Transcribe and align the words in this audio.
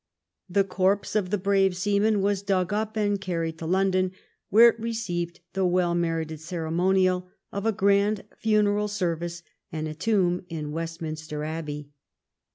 The 0.49 0.63
corpse 0.63 1.15
of 1.15 1.29
the 1.29 1.37
brave 1.37 1.77
seaman 1.77 2.23
was 2.23 2.41
dug 2.41 2.73
up 2.73 2.97
and 2.97 3.21
carried 3.21 3.59
to 3.59 3.67
London, 3.67 4.13
where 4.49 4.69
it 4.69 4.79
received 4.79 5.41
the 5.53 5.63
well 5.63 5.93
merited 5.93 6.39
ceremonial 6.39 7.27
of 7.51 7.67
a 7.67 7.71
grand 7.71 8.23
funeral 8.35 8.87
service 8.87 9.43
and 9.71 9.87
a 9.87 9.93
tomb 9.93 10.43
in 10.49 10.71
Westminster 10.71 11.43
Abbey. 11.43 11.91